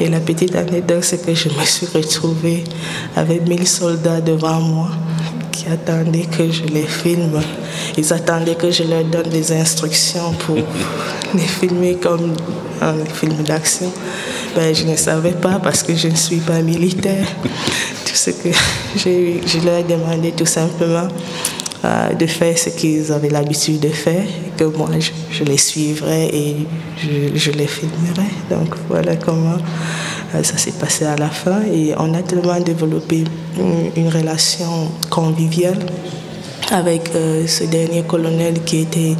Et 0.00 0.08
la 0.08 0.20
petite 0.20 0.56
anecdote, 0.56 1.04
c'est 1.04 1.24
que 1.24 1.34
je 1.34 1.48
me 1.50 1.64
suis 1.64 1.86
retrouvée 1.86 2.64
avec 3.14 3.46
mille 3.46 3.68
soldats 3.68 4.20
devant 4.20 4.60
moi 4.60 4.88
qui 5.52 5.68
attendaient 5.68 6.26
que 6.36 6.50
je 6.50 6.64
les 6.64 6.86
filme. 6.86 7.40
Ils 7.98 8.12
attendaient 8.12 8.54
que 8.54 8.70
je 8.70 8.84
leur 8.84 9.04
donne 9.04 9.28
des 9.28 9.52
instructions 9.52 10.32
pour 10.46 10.56
les 11.34 11.40
filmer 11.40 11.96
comme 11.96 12.32
un 12.80 13.04
film 13.04 13.42
d'action. 13.42 13.92
Ben, 14.56 14.74
je 14.74 14.84
ne 14.84 14.96
savais 14.96 15.32
pas 15.32 15.60
parce 15.62 15.82
que 15.82 15.94
je 15.94 16.08
ne 16.08 16.16
suis 16.16 16.38
pas 16.38 16.62
militaire. 16.62 17.26
Tout 18.06 18.14
ce 18.14 18.30
que 18.30 18.48
je 18.96 19.64
leur 19.64 19.78
ai 19.78 19.84
demandé 19.84 20.32
tout 20.32 20.46
simplement 20.46 21.08
euh, 21.82 22.12
de 22.12 22.26
faire 22.26 22.58
ce 22.58 22.68
qu'ils 22.68 23.10
avaient 23.10 23.30
l'habitude 23.30 23.80
de 23.80 23.88
faire, 23.88 24.26
que 24.58 24.64
moi 24.64 24.90
je, 24.98 25.44
les 25.44 25.56
suivrais 25.56 26.26
et 26.26 26.56
je, 27.34 27.50
les 27.52 27.66
filmerais. 27.66 28.34
Donc 28.50 28.74
voilà 28.86 29.16
comment 29.16 29.56
euh, 30.34 30.42
ça 30.42 30.58
s'est 30.58 30.72
passé 30.72 31.06
à 31.06 31.16
la 31.16 31.30
fin. 31.30 31.62
Et 31.72 31.94
on 31.96 32.12
a 32.12 32.20
tellement 32.20 32.60
développé 32.60 33.24
une, 33.96 34.08
relation 34.08 34.90
conviviale 35.08 35.78
avec 36.70 37.14
euh, 37.14 37.46
ce 37.46 37.64
dernier 37.64 38.02
colonel 38.02 38.62
qui 38.62 38.80
était 38.80 39.16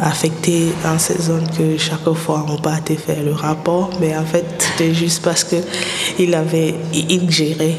affecté 0.00 0.68
dans 0.82 0.98
ces 0.98 1.20
zones 1.20 1.48
que 1.58 1.76
chaque 1.76 2.14
fois 2.14 2.46
on 2.48 2.56
partait 2.56 2.94
faire 2.94 3.24
le 3.24 3.32
rapport. 3.32 3.90
Mais 4.00 4.16
en 4.16 4.24
fait, 4.24 4.44
c'était 4.56 4.94
juste 4.94 5.22
parce 5.22 5.44
qu'il 5.44 6.34
avait, 6.34 6.76
il 6.94 7.28
gérait 7.28 7.74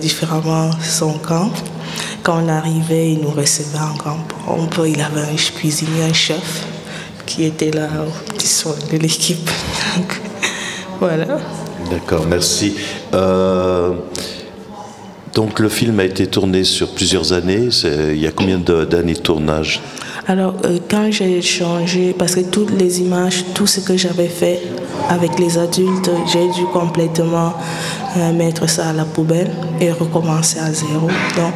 différemment 0.00 0.70
son 0.82 1.12
camp. 1.12 1.50
Quand 2.26 2.42
on 2.44 2.48
arrivait, 2.48 3.12
il 3.12 3.20
nous 3.20 3.30
recevait 3.30 3.78
en 3.78 3.94
grand 3.94 4.18
pompe. 4.26 4.80
Il 4.84 5.00
avait 5.00 5.20
un 5.20 5.36
cuisinier, 5.36 6.02
un 6.10 6.12
chef 6.12 6.66
qui 7.24 7.44
était 7.44 7.70
là 7.70 7.88
petit 8.34 8.48
soin 8.48 8.74
de 8.90 8.96
l'équipe. 8.96 9.48
voilà. 10.98 11.38
D'accord, 11.88 12.26
merci. 12.28 12.74
Euh, 13.14 13.92
donc 15.36 15.60
le 15.60 15.68
film 15.68 16.00
a 16.00 16.04
été 16.04 16.26
tourné 16.26 16.64
sur 16.64 16.88
plusieurs 16.88 17.32
années. 17.32 17.68
Il 17.84 18.18
y 18.18 18.26
a 18.26 18.32
combien 18.32 18.58
d'années 18.58 19.14
de 19.14 19.20
tournage? 19.20 19.80
Alors, 20.28 20.54
euh, 20.64 20.78
quand 20.90 21.08
j'ai 21.12 21.40
changé, 21.40 22.12
parce 22.12 22.34
que 22.34 22.40
toutes 22.40 22.72
les 22.72 23.00
images, 23.00 23.44
tout 23.54 23.68
ce 23.68 23.78
que 23.78 23.96
j'avais 23.96 24.26
fait 24.26 24.60
avec 25.08 25.38
les 25.38 25.56
adultes, 25.56 26.10
j'ai 26.32 26.48
dû 26.48 26.64
complètement 26.72 27.52
euh, 28.16 28.32
mettre 28.32 28.68
ça 28.68 28.88
à 28.88 28.92
la 28.92 29.04
poubelle 29.04 29.52
et 29.80 29.92
recommencer 29.92 30.58
à 30.58 30.72
zéro. 30.72 31.06
Donc, 31.36 31.54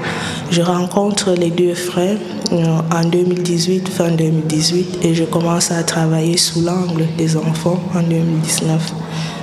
je 0.52 0.62
rencontre 0.62 1.32
les 1.32 1.50
deux 1.50 1.74
frères 1.74 2.18
euh, 2.52 2.64
en 2.94 3.04
2018, 3.08 3.88
fin 3.88 4.10
2018, 4.12 5.04
et 5.04 5.14
je 5.16 5.24
commence 5.24 5.72
à 5.72 5.82
travailler 5.82 6.36
sous 6.36 6.60
l'angle 6.60 7.06
des 7.18 7.36
enfants 7.36 7.80
en 7.92 8.02
2019. 8.02 8.92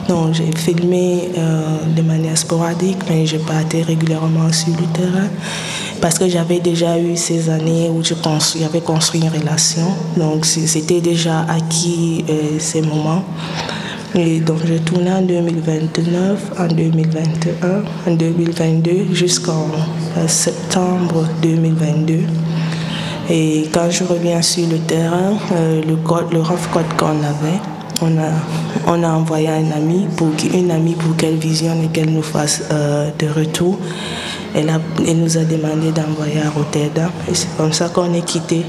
Donc, 0.08 0.36
j'ai 0.36 0.50
filmé 0.56 1.32
de 1.98 2.02
manière 2.02 2.38
sporadique, 2.38 3.00
mais 3.10 3.26
je 3.26 3.36
partais 3.36 3.82
régulièrement 3.82 4.54
sur 4.54 4.70
le 4.70 4.86
terrain 4.94 5.28
parce 6.02 6.20
que 6.20 6.28
j'avais 6.28 6.60
déjà 6.60 7.00
eu 7.00 7.16
ces 7.16 7.50
années 7.50 7.90
où 7.90 8.02
j'avais 8.04 8.82
construit 8.82 9.22
une 9.22 9.30
relation. 9.30 9.88
Donc 10.16 10.46
c'était 10.46 11.02
déjà 11.02 11.42
acquis 11.50 12.26
euh, 12.30 12.60
ces 12.60 12.82
moments. 12.82 13.24
Et 14.16 14.40
donc 14.40 14.60
j'ai 14.66 14.80
tourné 14.80 15.12
en 15.12 15.22
2029, 15.22 16.52
en 16.60 16.68
2021, 16.68 18.12
en 18.12 18.16
2022 18.16 19.14
jusqu'en 19.14 19.68
euh, 20.18 20.28
septembre 20.28 21.26
2022. 21.42 22.20
Et 23.30 23.68
quand 23.74 23.90
je 23.92 24.04
reviens 24.06 24.42
sur 24.42 24.68
le 24.68 24.78
terrain, 24.80 25.38
euh, 25.52 25.82
le, 25.84 25.96
code, 25.98 26.34
rough 26.34 26.72
code 26.72 26.86
qu'on 26.98 27.08
avait, 27.08 27.60
on 28.02 28.18
a, 28.18 28.32
on 28.88 29.04
a 29.04 29.10
envoyé 29.10 29.50
un 29.50 29.72
ami 29.72 30.08
pour 30.16 30.30
une 30.54 30.72
amie 30.72 30.96
pour 30.96 31.16
qu'elle 31.18 31.36
visionne 31.36 31.84
et 31.84 31.88
qu'elle 31.88 32.12
nous 32.12 32.22
fasse 32.22 32.64
de 32.70 33.28
retour. 33.28 33.78
Elle, 34.56 34.72
nous 35.18 35.38
a 35.38 35.44
demandé 35.44 35.92
d'envoyer 35.92 36.42
à 36.42 36.50
Rotterdam. 36.50 37.10
Et 37.30 37.36
c'est 37.36 37.56
comme 37.58 37.74
ça 37.74 37.90
qu'on 37.90 38.14
est 38.14 38.26
quitté 38.26 38.66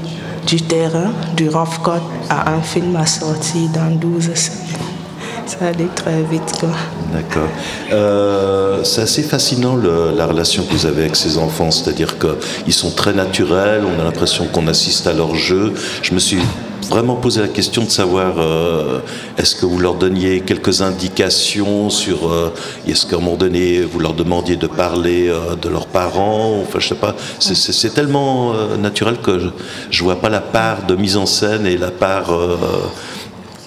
du 0.47 0.61
terrain, 0.61 1.11
du 1.35 1.49
cut 1.49 1.89
à 2.29 2.51
un 2.53 2.61
film 2.61 2.95
assorti 2.95 3.67
dans 3.73 3.95
12 3.95 4.33
semaines. 4.33 4.89
Ça 5.45 5.65
allait 5.65 5.89
très 5.95 6.21
vite. 6.23 6.63
D'accord. 7.11 7.49
Euh, 7.91 8.83
c'est 8.83 9.01
assez 9.01 9.23
fascinant 9.23 9.75
la 9.75 10.25
relation 10.27 10.63
que 10.63 10.73
vous 10.73 10.85
avez 10.85 11.01
avec 11.01 11.15
ces 11.15 11.39
enfants, 11.39 11.71
c'est-à-dire 11.71 12.17
qu'ils 12.19 12.73
sont 12.73 12.91
très 12.91 13.13
naturels, 13.13 13.83
on 13.83 13.99
a 13.99 14.03
l'impression 14.03 14.45
qu'on 14.45 14.67
assiste 14.67 15.07
à 15.07 15.13
leur 15.13 15.35
jeu. 15.35 15.73
Je 16.03 16.13
me 16.13 16.19
suis 16.19 16.39
vraiment 16.89 17.15
posé 17.15 17.41
la 17.41 17.47
question 17.47 17.83
de 17.83 17.89
savoir 17.89 18.39
euh, 18.39 18.99
est-ce 19.37 19.55
que 19.55 19.65
vous 19.65 19.79
leur 19.79 19.95
donniez 19.95 20.41
quelques 20.41 20.81
indications 20.81 21.89
sur 21.89 22.31
euh, 22.31 22.53
est-ce 22.87 23.05
qu'à 23.05 23.17
un 23.17 23.19
moment 23.19 23.37
donné 23.37 23.81
vous 23.81 23.99
leur 23.99 24.13
demandiez 24.13 24.55
de 24.55 24.67
parler 24.67 25.31
de 25.61 25.69
leurs 25.69 25.87
parents 25.87 26.59
enfin 26.61 26.79
je 26.79 26.89
sais 26.89 26.95
pas. 26.95 27.15
C'est 27.39 27.93
tellement 27.93 28.53
naturel 28.77 29.17
que 29.17 29.39
je, 29.39 29.45
ne 29.99 30.03
vois 30.03 30.19
pas 30.19 30.29
la 30.29 30.41
part 30.41 30.85
de 30.85 30.95
mise 30.95 31.17
en 31.17 31.25
scène 31.25 31.65
et 31.65 31.77
la 31.77 31.91
part 31.91 32.31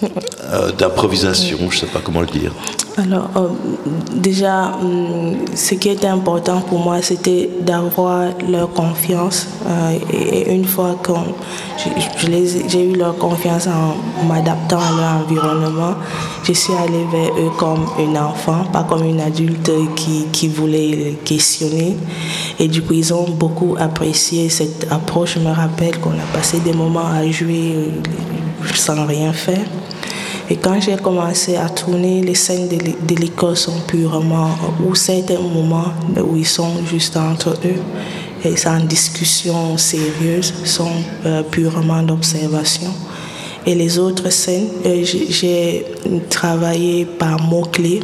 euh, 0.03 0.71
d'improvisation, 0.71 1.57
je 1.69 1.75
ne 1.75 1.79
sais 1.81 1.87
pas 1.87 1.99
comment 2.03 2.21
le 2.21 2.27
dire. 2.27 2.51
Alors, 2.97 3.29
euh, 3.37 3.47
déjà, 4.13 4.73
hum, 4.79 5.35
ce 5.55 5.73
qui 5.75 5.89
était 5.89 6.07
important 6.07 6.61
pour 6.61 6.79
moi, 6.79 7.01
c'était 7.01 7.49
d'avoir 7.61 8.29
leur 8.47 8.71
confiance. 8.71 9.47
Euh, 9.67 9.97
et, 10.11 10.53
une 10.53 10.65
fois 10.65 10.95
que 11.01 11.11
j'ai 12.67 12.85
eu 12.85 12.95
leur 12.95 13.17
confiance 13.17 13.67
en 13.67 14.25
m'adaptant 14.25 14.77
à 14.77 14.91
leur 14.95 15.25
environnement, 15.25 15.95
je 16.43 16.53
suis 16.53 16.73
allée 16.73 17.05
vers 17.11 17.31
eux 17.31 17.51
comme 17.57 17.85
un 17.97 18.15
enfant, 18.15 18.65
pas 18.71 18.83
comme 18.83 19.05
une 19.05 19.21
adulte 19.21 19.71
qui, 19.95 20.25
qui 20.31 20.47
voulait 20.47 21.17
questionner. 21.25 21.97
Et 22.59 22.67
du 22.67 22.83
coup, 22.83 22.93
ils 22.93 23.13
ont 23.13 23.27
beaucoup 23.29 23.75
apprécié 23.79 24.49
cette 24.49 24.85
approche. 24.91 25.35
Je 25.35 25.39
me 25.39 25.51
rappelle 25.51 25.99
qu'on 25.99 26.11
a 26.11 26.27
passé 26.33 26.59
des 26.59 26.73
moments 26.73 27.07
à 27.07 27.25
jouer 27.31 27.91
sans 28.75 29.05
rien 29.07 29.33
faire. 29.33 29.65
Et 30.49 30.57
quand 30.57 30.79
j'ai 30.81 30.97
commencé 30.97 31.55
à 31.55 31.69
tourner, 31.69 32.21
les 32.21 32.35
scènes 32.35 32.67
de 32.67 33.15
l'école 33.15 33.55
sont 33.55 33.79
purement, 33.87 34.49
ou 34.85 34.93
certains 34.93 35.39
moments 35.39 35.93
où 36.17 36.35
ils 36.35 36.45
sont 36.45 36.85
juste 36.85 37.15
entre 37.15 37.51
eux, 37.65 37.81
et 38.43 38.55
sans 38.57 38.79
discussion 38.81 39.77
sérieuse, 39.77 40.53
sont 40.65 40.91
euh, 41.25 41.43
purement 41.43 42.03
d'observation. 42.03 42.91
Et 43.65 43.75
les 43.75 43.97
autres 43.97 44.29
scènes, 44.31 44.67
euh, 44.85 45.03
j'ai 45.05 45.85
travaillé 46.29 47.05
par 47.05 47.41
mots-clés. 47.41 48.01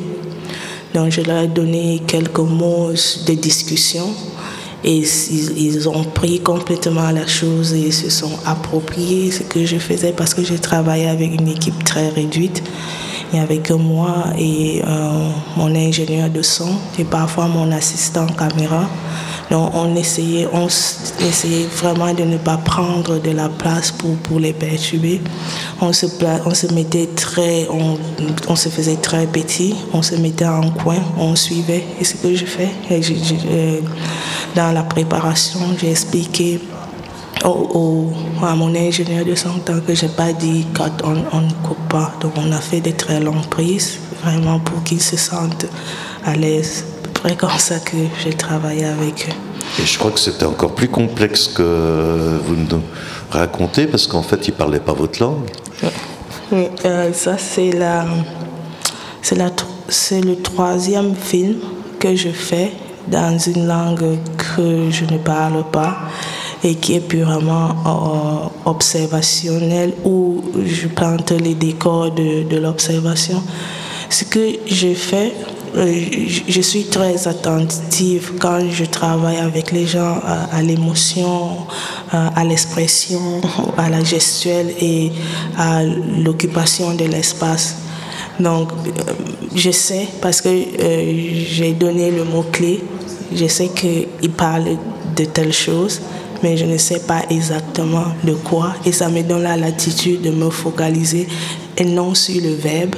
Donc 0.93 1.11
je 1.11 1.21
leur 1.21 1.43
ai 1.43 1.47
donné 1.47 2.01
quelques 2.07 2.39
mots 2.39 2.91
de 2.91 3.33
discussion 3.33 4.07
et 4.83 4.97
ils, 4.97 5.89
ont 5.89 6.03
pris 6.03 6.39
complètement 6.39 7.11
la 7.11 7.27
chose 7.27 7.73
et 7.73 7.91
se 7.91 8.09
sont 8.09 8.31
appropriés 8.45 9.31
ce 9.31 9.43
que 9.43 9.65
je 9.65 9.77
faisais 9.77 10.13
parce 10.13 10.33
que 10.33 10.43
j'ai 10.43 10.59
travaillé 10.59 11.07
avec 11.07 11.33
une 11.39 11.47
équipe 11.49 11.83
très 11.83 12.09
réduite. 12.09 12.63
Il 13.31 13.37
y 13.37 13.41
avait 13.41 13.57
que 13.57 13.73
moi 13.73 14.25
et 14.37 14.81
euh, 14.87 15.29
mon 15.57 15.75
ingénieur 15.75 16.29
de 16.29 16.41
son 16.41 16.69
et 16.97 17.03
parfois 17.03 17.47
mon 17.47 17.71
assistant 17.71 18.25
caméra. 18.25 18.89
Donc 19.51 19.71
on 19.73 19.95
essayait, 19.95 20.47
on 20.53 20.67
essayait 20.67 21.65
vraiment 21.75 22.13
de 22.13 22.23
ne 22.23 22.37
pas 22.37 22.57
prendre 22.57 23.19
de 23.19 23.31
la 23.31 23.49
place 23.49 23.91
pour, 23.91 24.15
pour 24.17 24.39
les 24.39 24.53
perturber. 24.53 25.21
On 25.81 25.91
se, 25.91 26.05
on 26.45 26.53
se 26.53 26.73
mettait 26.73 27.09
très, 27.15 27.67
on, 27.69 27.97
on, 28.47 28.55
se 28.55 28.69
faisait 28.69 28.97
très 28.97 29.25
petit, 29.25 29.75
on 29.93 30.03
se 30.03 30.15
mettait 30.15 30.45
en 30.45 30.69
coin, 30.69 30.99
on 31.17 31.35
suivait. 31.35 31.83
Et 31.99 32.03
ce 32.03 32.15
que 32.15 32.35
je 32.35 32.45
fais, 32.45 32.69
dans 34.55 34.71
la 34.71 34.83
préparation, 34.83 35.59
j'ai 35.79 35.91
expliqué 35.91 36.59
au, 37.45 38.11
à 38.41 38.55
mon 38.55 38.75
ingénieur 38.75 39.25
de 39.25 39.35
son 39.35 39.59
temps 39.59 39.79
que 39.85 39.95
j'ai 39.95 40.09
pas 40.09 40.33
dit 40.33 40.65
quand 40.73 40.91
on, 41.03 41.23
on 41.31 41.41
ne 41.41 41.51
coupe 41.63 41.87
pas. 41.89 42.13
Donc 42.19 42.33
on 42.37 42.51
a 42.51 42.59
fait 42.59 42.81
des 42.81 42.93
très 42.93 43.19
longues 43.19 43.47
prises, 43.49 43.99
vraiment 44.23 44.59
pour 44.59 44.83
qu'il 44.83 45.01
se 45.01 45.17
sente 45.17 45.65
à 46.25 46.35
l'aise 46.35 46.85
près 47.13 47.35
comme 47.35 47.57
ça 47.57 47.79
que 47.79 47.97
j'ai 48.23 48.33
travaillé 48.33 48.85
avec 48.85 49.27
eux. 49.29 49.81
Et 49.81 49.85
je 49.85 49.97
crois 49.97 50.11
que 50.11 50.19
c'était 50.19 50.45
encore 50.45 50.73
plus 50.73 50.89
complexe 50.89 51.47
que 51.47 52.39
vous 52.45 52.55
nous 52.55 52.81
racontez, 53.29 53.85
parce 53.87 54.07
qu'en 54.07 54.23
fait, 54.23 54.47
ils 54.47 54.51
ne 54.51 54.57
parlaient 54.57 54.79
pas 54.79 54.93
votre 54.93 55.21
langue. 55.21 55.47
Oui, 56.51 56.67
euh, 56.85 57.13
ça 57.13 57.37
c'est 57.37 57.71
la, 57.71 58.05
c'est 59.21 59.35
la, 59.35 59.51
c'est 59.87 60.21
le 60.21 60.41
troisième 60.41 61.15
film 61.15 61.57
que 61.99 62.15
je 62.15 62.29
fais 62.29 62.71
dans 63.11 63.37
une 63.37 63.67
langue 63.67 64.17
que 64.37 64.89
je 64.89 65.05
ne 65.05 65.17
parle 65.17 65.63
pas 65.71 65.97
et 66.63 66.75
qui 66.75 66.95
est 66.95 67.07
purement 67.07 67.69
euh, 67.69 68.69
observationnel 68.69 69.93
où 70.03 70.41
je 70.65 70.87
plante 70.87 71.31
les 71.31 71.55
décors 71.55 72.11
de, 72.11 72.57
l'observation. 72.57 73.41
Ce 74.09 74.25
que 74.25 74.55
je 74.65 74.93
fais, 74.93 75.33
euh, 75.75 75.93
je 76.47 76.61
suis 76.61 76.85
très 76.85 77.27
attentive 77.27 78.33
quand 78.39 78.59
je 78.69 78.85
travaille 78.85 79.37
avec 79.37 79.71
les 79.71 79.85
gens 79.85 80.19
à, 80.51 80.61
l'émotion, 80.61 81.67
à 82.11 82.43
l'expression, 82.43 83.41
à 83.77 83.89
la 83.89 84.03
gestuelle 84.03 84.73
et 84.81 85.11
à 85.57 85.83
l'occupation 85.83 86.93
de 86.95 87.05
l'espace. 87.05 87.75
Donc, 88.39 88.71
euh, 88.71 89.13
je 89.53 89.69
sais, 89.69 90.07
parce 90.21 90.41
que 90.41 90.49
euh, 90.49 91.43
j'ai 91.49 91.73
donné 91.73 92.09
le 92.09 92.23
mot-clé, 92.23 92.81
je 93.33 93.47
sais 93.47 93.69
qu'il 93.69 94.31
parle 94.31 94.77
de 95.15 95.25
telle 95.25 95.53
chose, 95.53 96.01
mais 96.43 96.57
je 96.57 96.65
ne 96.65 96.77
sais 96.77 96.99
pas 96.99 97.21
exactement 97.29 98.05
de 98.23 98.33
quoi. 98.33 98.73
Et 98.85 98.91
ça 98.91 99.09
me 99.09 99.21
donne 99.21 99.43
la 99.43 99.57
latitude 99.57 100.21
de 100.21 100.31
me 100.31 100.49
focaliser, 100.49 101.27
et 101.77 101.85
non 101.85 102.13
sur 102.13 102.41
le 102.41 102.53
verbe, 102.53 102.95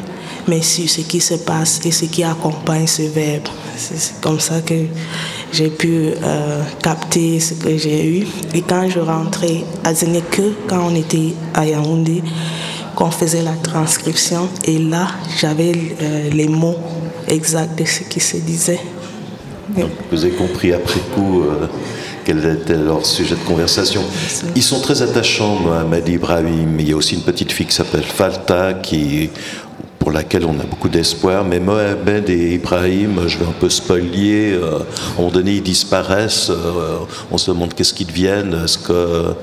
mais 0.47 0.61
sur 0.61 0.89
ce 0.89 1.01
qui 1.01 1.19
se 1.19 1.35
passe 1.35 1.81
et 1.85 1.91
ce 1.91 2.05
qui 2.05 2.23
accompagne 2.23 2.87
ce 2.87 3.03
verbe. 3.03 3.47
C'est 3.77 4.19
comme 4.21 4.39
ça 4.39 4.61
que 4.61 4.85
j'ai 5.51 5.69
pu 5.69 6.11
euh, 6.23 6.63
capter 6.83 7.39
ce 7.39 7.53
que 7.55 7.77
j'ai 7.77 8.05
eu. 8.19 8.27
Et 8.53 8.61
quand 8.61 8.89
je 8.89 8.99
rentrais, 8.99 9.63
n'est 10.07 10.21
que 10.21 10.53
quand 10.67 10.89
on 10.91 10.95
était 10.95 11.33
à 11.53 11.65
Yaoundé 11.65 12.23
qu'on 12.95 13.11
faisait 13.11 13.41
la 13.41 13.53
transcription. 13.53 14.49
Et 14.65 14.77
là, 14.77 15.07
j'avais 15.39 15.71
euh, 16.01 16.29
les 16.31 16.47
mots 16.47 16.77
exacts 17.27 17.77
de 17.79 17.85
ce 17.85 18.01
qui 18.03 18.19
se 18.19 18.37
disait. 18.37 18.79
Donc, 19.77 19.91
vous 20.11 20.25
avez 20.25 20.33
compris 20.33 20.73
après 20.73 20.99
coup 21.15 21.43
euh, 21.43 21.67
quel 22.25 22.45
était 22.45 22.75
leur 22.75 23.05
sujet 23.05 23.35
de 23.35 23.47
conversation. 23.47 24.01
Ils 24.55 24.63
sont 24.63 24.79
très 24.79 25.01
attachants, 25.01 25.55
Mohamed 25.55 26.07
Ibrahim. 26.07 26.79
Il 26.79 26.89
y 26.89 26.93
a 26.93 26.95
aussi 26.95 27.15
une 27.15 27.23
petite 27.23 27.51
fille 27.51 27.65
qui 27.65 27.75
s'appelle 27.75 28.03
Falta, 28.03 28.73
qui, 28.73 29.29
pour 30.01 30.11
laquelle 30.11 30.45
on 30.45 30.59
a 30.59 30.63
beaucoup 30.63 30.89
d'espoir. 30.89 31.45
Mais 31.45 31.59
Mohamed 31.59 32.29
et 32.29 32.55
Ibrahim, 32.55 33.21
je 33.27 33.37
vais 33.37 33.45
un 33.45 33.53
peu 33.59 33.69
spoiler, 33.69 34.53
euh, 34.53 34.79
à 34.79 34.79
un 34.79 35.15
moment 35.17 35.31
donné, 35.31 35.53
ils 35.53 35.63
disparaissent. 35.63 36.49
Euh, 36.49 36.97
on 37.31 37.37
se 37.37 37.51
demande 37.51 37.73
qu'est-ce 37.73 37.93
qu'ils 37.93 38.07
deviennent. 38.07 38.61
Est-ce 38.63 38.77
que, 38.79 39.33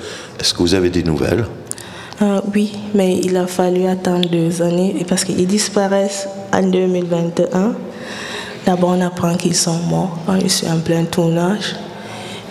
est 0.41 0.53
que 0.53 0.59
vous 0.59 0.75
avez 0.75 0.91
des 0.91 1.05
nouvelles? 1.05 1.47
Euh, 2.21 2.41
oui, 2.53 2.73
mais 2.95 3.19
il 3.23 3.37
a 3.37 3.47
fallu 3.47 3.87
attendre 3.87 4.29
deux 4.29 4.61
années 4.61 5.07
parce 5.09 5.23
qu'ils 5.23 5.47
disparaissent 5.47 6.27
en 6.53 6.63
2021. 6.63 7.75
D'abord, 8.67 8.91
on 8.91 9.01
apprend 9.01 9.35
qu'ils 9.37 9.55
sont 9.57 9.79
morts 9.89 10.19
quand 10.27 10.39
je 10.41 10.49
suis 10.49 10.69
en 10.69 10.79
plein 10.79 11.05
tournage. 11.05 11.75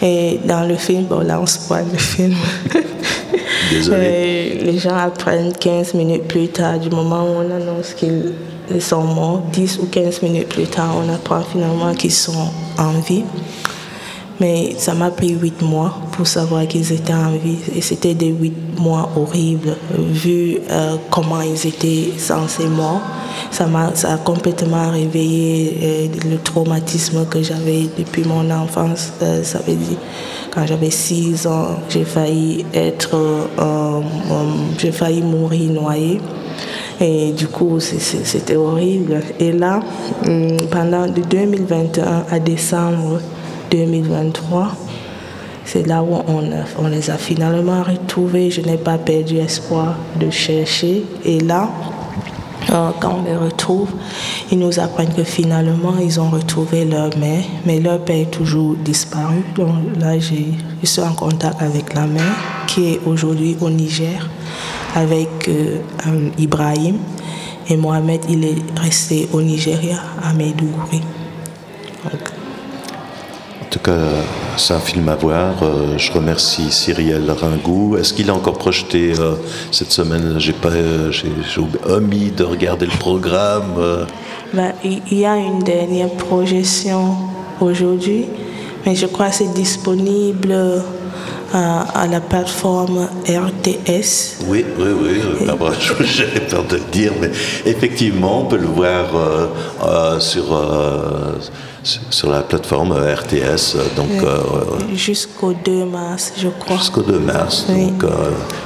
Et 0.02 0.40
dans 0.46 0.68
le 0.68 0.76
film, 0.76 1.06
bon 1.06 1.20
là 1.20 1.40
on 1.42 1.46
spoil 1.46 1.86
le 1.92 1.98
film. 1.98 2.36
Désolé. 3.72 4.60
les 4.64 4.78
gens 4.78 4.96
apprennent 4.96 5.52
15 5.54 5.94
minutes 5.96 6.28
plus 6.28 6.48
tard 6.48 6.80
du 6.80 6.90
moment 6.90 7.24
où 7.24 7.44
on 7.44 7.52
annonce 7.52 7.94
qu'ils 7.94 8.82
sont 8.82 9.04
morts. 9.04 9.42
10 9.52 9.80
ou 9.80 9.86
15 9.88 10.22
minutes 10.22 10.50
plus 10.50 10.68
tard, 10.68 10.96
on 10.96 11.14
apprend 11.14 11.42
finalement 11.42 11.94
qu'ils 11.94 12.14
sont 12.14 12.50
en 12.78 12.92
vie. 13.00 13.24
Mais 14.40 14.76
ça 14.78 14.94
m'a 14.94 15.10
pris 15.10 15.30
huit 15.30 15.62
mois 15.64 15.94
pour 16.12 16.28
savoir 16.28 16.68
qu'ils 16.68 16.94
étaient 16.94 17.14
en 17.14 17.32
vie. 17.32 17.58
Et 17.76 17.82
c'était 17.82 18.14
des 18.14 18.28
huit 18.28 18.54
mois 18.80 19.10
horribles, 19.16 19.76
vu 19.98 20.60
euh, 20.70 20.98
comment 21.10 21.42
ils 21.42 21.68
étaient 21.68 22.14
censés 22.18 22.68
morts. 22.68 23.02
Ça 23.50 23.66
m'a 23.66 23.96
ça 23.96 24.14
a 24.14 24.18
complètement 24.18 24.92
réveillé 24.92 25.78
euh, 25.82 26.30
le 26.30 26.38
traumatisme 26.38 27.26
que 27.26 27.42
j'avais 27.42 27.88
depuis 27.98 28.26
mon 28.26 28.50
enfance. 28.52 29.12
Euh, 29.24 29.42
ça 29.42 29.60
veut 29.60 29.74
dire, 29.74 29.98
quand 30.54 30.68
j'avais 30.68 30.92
six 30.92 31.48
ans, 31.48 31.80
j'ai 31.90 32.04
failli 32.04 32.66
être, 32.74 33.18
j'ai 34.78 34.92
failli 34.92 35.22
mourir 35.22 35.72
noyée. 35.72 36.22
Et 37.00 37.32
du 37.32 37.48
coup, 37.48 37.80
c'était 37.80 38.56
horrible. 38.56 39.22
Et 39.40 39.52
là, 39.52 39.82
pendant 40.72 41.06
de 41.06 41.22
2021 41.22 42.26
à 42.32 42.40
décembre, 42.40 43.20
2023. 43.72 44.72
C'est 45.66 45.86
là 45.86 46.02
où 46.02 46.16
on, 46.28 46.88
les 46.88 47.10
a 47.10 47.18
finalement 47.18 47.84
retrouvés. 47.84 48.52
Je 48.52 48.62
n'ai 48.62 48.78
pas 48.78 48.98
perdu 48.98 49.38
espoir 49.38 49.98
de 50.18 50.30
chercher. 50.30 51.04
Et 51.26 51.42
là, 51.42 51.70
euh, 52.72 52.92
quand 53.00 53.20
on 53.20 53.24
les 53.24 53.36
retrouve, 53.36 53.90
ils 54.52 54.60
nous 54.60 54.80
apprennent 54.80 55.14
que 55.14 55.24
finalement, 55.24 55.96
ils 56.02 56.20
ont 56.20 56.30
retrouvé 56.30 56.86
leur 56.86 57.16
mère, 57.18 57.44
mais 57.66 57.80
leur 57.80 58.00
père 58.00 58.22
est 58.22 58.32
toujours 58.32 58.76
disparu. 58.76 59.44
Donc 59.56 59.74
là, 60.00 60.18
je 60.18 60.86
suis 60.86 61.02
en 61.02 61.14
contact 61.14 61.62
avec 61.62 61.94
la 61.94 62.08
mère, 62.08 62.36
qui 62.68 62.94
est 62.94 63.00
aujourd'hui 63.06 63.58
au 63.60 63.70
Niger, 63.70 64.30
avec 64.96 65.50
euh, 65.50 65.80
Ibrahim. 66.38 66.98
Et 67.70 67.76
Mohamed, 67.76 68.22
il 68.30 68.46
est 68.46 68.80
resté 68.80 69.28
au 69.34 69.42
Nigeria, 69.42 69.98
à. 70.24 70.32
Donc, 70.34 72.37
en 73.68 73.70
tout 73.70 73.80
cas, 73.80 74.00
c'est 74.56 74.74
un 74.74 74.80
film 74.80 75.10
à 75.10 75.16
voir. 75.16 75.62
Euh, 75.62 75.98
je 75.98 76.10
remercie 76.14 76.72
Cyrielle 76.72 77.30
Ringou. 77.30 77.98
Est-ce 77.98 78.14
qu'il 78.14 78.28
est 78.30 78.32
encore 78.32 78.58
projeté 78.58 79.12
euh, 79.20 79.34
cette 79.72 79.92
semaine? 79.92 80.36
J'ai 80.38 80.54
pas, 80.54 80.70
euh, 80.70 81.12
j'ai 81.12 81.28
omis 81.86 82.32
de 82.32 82.46
regarder 82.46 82.86
le 82.86 82.98
programme. 82.98 84.06
Ben, 84.54 84.72
il 84.86 85.20
y 85.20 85.26
a 85.26 85.36
une 85.36 85.60
dernière 85.60 86.12
projection 86.12 87.18
aujourd'hui, 87.60 88.28
mais 88.86 88.96
je 88.96 89.06
crois 89.06 89.32
que 89.32 89.36
c'est 89.36 89.54
disponible 89.54 90.56
à, 91.54 92.08
la 92.10 92.22
plateforme 92.22 93.08
RTS. 93.28 94.44
Oui, 94.48 94.66
oui, 94.78 94.88
oui. 95.02 95.48
J'avais 96.02 96.42
peur 96.42 96.64
de 96.66 96.76
le 96.76 96.84
dire, 96.92 97.14
mais 97.20 97.30
effectivement, 97.66 98.42
on 98.42 98.46
peut 98.46 98.58
le 98.58 98.68
voir 98.68 99.06
sur 100.20 100.44
sur 101.84 102.30
la 102.30 102.42
plateforme 102.42 102.92
RTS. 102.94 103.78
Donc, 103.96 104.10
Jusqu'au 104.94 105.54
2 105.54 105.86
mars, 105.86 106.34
je 106.38 106.50
crois. 106.50 106.78
Jusqu'au 106.78 107.02
2 107.02 107.20
mars. 107.20 107.66
Donc, 107.68 108.04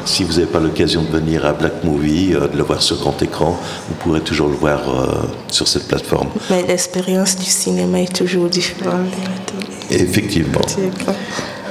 si 0.06 0.24
vous 0.24 0.34
n'avez 0.34 0.48
pas 0.48 0.60
l'occasion 0.60 1.04
de 1.04 1.10
venir 1.10 1.46
à 1.46 1.54
Black 1.54 1.84
Movie, 1.84 2.30
de 2.30 2.58
le 2.58 2.63
voir 2.63 2.82
sur 2.82 2.98
grand 2.98 3.22
écran, 3.22 3.60
vous 3.89 3.96
pourrez 3.96 4.22
toujours 4.22 4.48
le 4.48 4.56
voir 4.56 4.82
sur 5.50 5.67
cette 5.67 5.88
plateforme. 5.88 6.30
Mais 6.50 6.63
l'expérience 6.63 7.36
du 7.36 7.46
cinéma 7.46 8.02
est 8.02 8.15
toujours 8.15 8.50
différente. 8.50 9.08
Effectivement. 9.91 10.62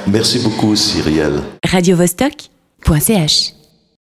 Merci 0.07 0.39
beaucoup, 0.39 0.75
Cyrielle. 0.77 1.41
Radio 1.65 1.97
-Vostok 1.97 2.49
.ch 2.85 3.60